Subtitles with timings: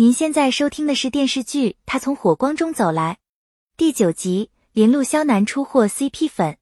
[0.00, 3.14] 您现在收听的是电视剧《他从火光中走来》
[3.76, 6.56] 第九集，林路潇南出货 CP 粉。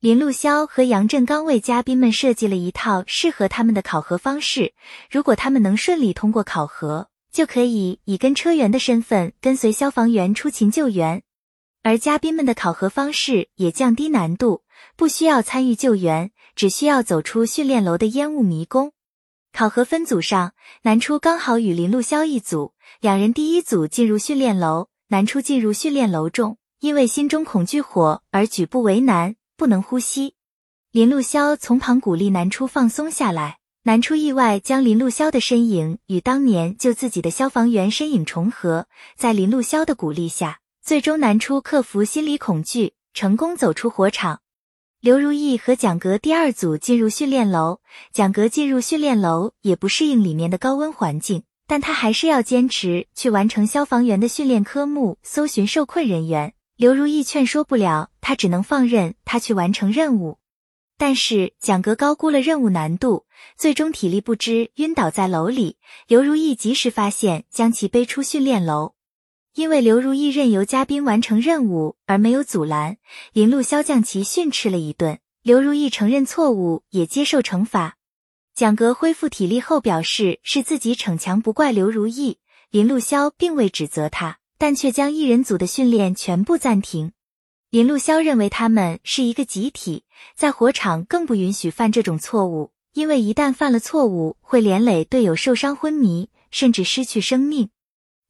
[0.00, 4.74] 林路潇和杨振刚为嘉宾们设计了一套适合他们的考核方式，
[5.08, 11.22] 如果他们能顺利通过考核，就可以以跟车员的身份跟随消防员出勤救援。
[11.84, 14.64] 而嘉宾们的考核方式也降低难度，
[14.96, 18.92] 不需要参与救援，只需要走出训练楼的烟雾迷宫。
[19.52, 24.88] 考核分组上，南初刚好与林路潇一组，两人第一组进入训练楼。
[25.08, 30.36] 南初进入训练楼中，因为心中恐惧火而举步为难，不能呼吸。
[30.90, 33.58] 林路潇从旁鼓励南初放松下来。
[33.84, 38.86] 南初意外将林路潇的身影与当年救自己的消防员身影重合，
[39.18, 44.41] 在林路潇的鼓励下，最终南初克服心理恐惧，成功走出火场。
[45.02, 47.80] 刘如意和蒋格第二组进入训练楼，
[48.12, 56.54] 蒋格进入训练楼也不适应里面的高温环境，但他还是要坚持去完成消防员的训练科目，搜寻受困人员。
[56.76, 60.38] 刘如意劝说不了他，只能放任他去完成任务。
[60.96, 63.26] 但是蒋格高估了任务难度，
[63.58, 65.78] 最终体力不支晕倒在楼里。
[66.06, 68.94] 刘如意及时发现，将其背出训练楼。
[69.54, 72.96] 因为刘如意任由嘉宾完成任务而没有阻拦，
[73.34, 75.18] 林路潇将其训斥了一顿。
[75.42, 77.96] 刘如意承认错误，也接受惩罚。
[78.54, 82.38] 蒋格恢复体力后表示是自己逞强，不怪刘如意。
[82.70, 87.12] 林路潇并未指责他，但却将一人组的训练全部暂停。
[87.68, 97.68] 林路潇认为他们是一个集体，在火场更不允许犯这种错误，因为一旦犯了错误，会连累队友受伤昏迷，甚至失去生命。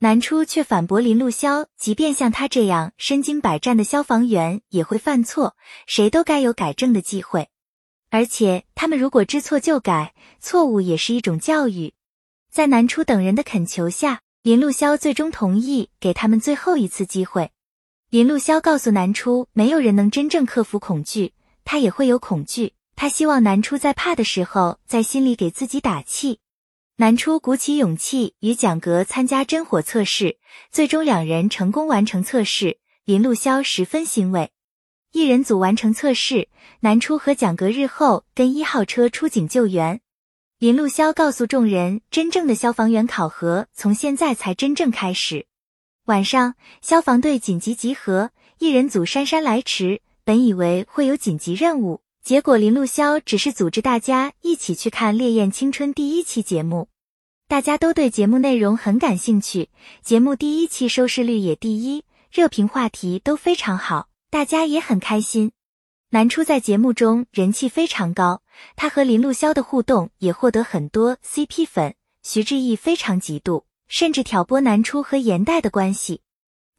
[0.03, 5.55] 南初却反驳林路潇，即便像他这样身经百战的消防员也会犯错，
[5.87, 7.51] 谁都该有改正的机会。
[8.11, 11.95] 而且他们如果知错就改，错误也是一种教育。
[12.51, 17.53] 在南初等人的恳求下，林路潇最终同意给他们最后一次机会。
[18.11, 21.33] 林路潇告诉南初，没有人能真正克服恐惧，
[21.65, 22.73] 他也会有恐惧。
[22.97, 26.41] 他希望南初在怕的时候，在心里给自己打气。
[26.97, 30.37] 南初鼓起勇气与蒋格参加真火测试，
[30.71, 32.79] 最终两人成功完成测试。
[33.05, 34.53] 林路潇十分欣慰。
[35.11, 36.49] 一人组完成测试，
[36.81, 40.01] 南初和蒋格日后跟一号车出警救援。
[40.59, 45.47] 林路潇告诉众人，真正的消防员考核从现在才真正开始。
[46.05, 52.03] 晚上，消防队紧急集合，一人组姗姗来迟，本以为会有紧急任务。
[52.25, 56.89] 结果林路潇只是组织大家一起去看《烈焰青春》第一期节目，
[57.49, 59.71] 大家都对节目内容很感兴趣，
[60.05, 65.51] 节目第一期收视率也第一，热评话题都非常好，大家也很开心。
[66.11, 68.41] 南初在节目中人气非常高，
[68.77, 76.21] 他和林路潇的互动也获得很多 CP 粉，徐志毅非常嫉妒，甚至挑拨南初和严代的关系。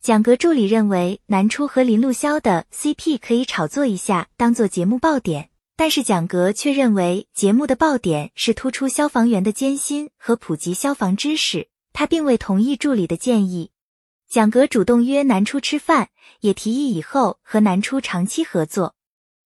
[0.03, 5.50] 蒋格助理认为南初和林路潇的 CP 可以炒作一下，当做节目爆点。
[5.78, 13.72] 但是蒋格却认为节目的爆点是突出消防员的艰辛和普及消防知识，他并未同意助理的建议。
[14.30, 16.09] 蒋格主动约南初吃饭，
[16.41, 18.96] 也提议以后和南初长期合作。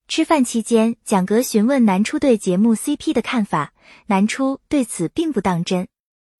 [0.09, 3.75] 吃饭期间，蒋格询问南初对节目 CP 的看法，
[4.07, 5.87] 南初对此并不当真。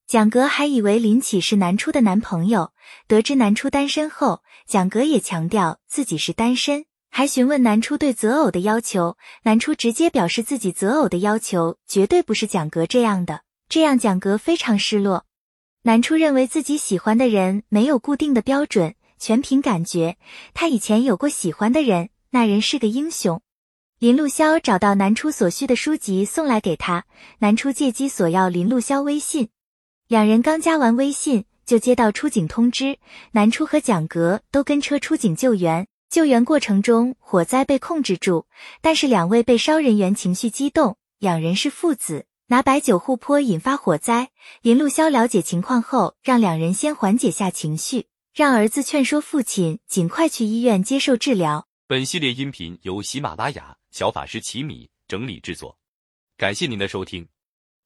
[0.07, 2.73] 蒋格还以为林启是南初的男朋友，
[3.09, 9.17] 得知南初单身后，蒋格也强调自己是单身，还询问南初对择偶的要求。
[9.43, 15.25] 南初直接表示自己择偶的要求绝对不是蒋格这样的，这样蒋格非常失落。
[15.83, 20.19] 南初认为自己喜欢的人没有固定的标准，全凭感觉。
[20.55, 23.43] 他以前有过喜欢的人，那人是个英雄。
[23.99, 27.07] 林路潇找到南初所需的书籍送来给他，
[27.41, 29.49] 南初借机索要林路潇微信。
[30.09, 32.99] 两人刚加完微信，就接到出警通知。
[33.33, 38.47] 南初和蒋格都跟车出警救援，救援过程中火灾被控制住，
[38.81, 44.31] 但是两位被烧人员情绪激动，两人是父子，拿白酒互泼引发火灾。
[44.63, 51.67] 林路潇了解情况后，让两人先缓解下情绪，让儿子劝说父亲尽快去医院接受治疗。
[51.89, 55.77] 本系列音频由喜马拉雅小法师奇米整理制作，
[56.37, 57.27] 感谢您的收听。